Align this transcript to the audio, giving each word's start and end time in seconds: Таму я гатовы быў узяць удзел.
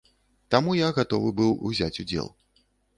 Таму 0.55 0.71
я 0.79 0.89
гатовы 0.97 1.29
быў 1.43 1.55
узяць 1.69 1.95
удзел. 2.05 2.37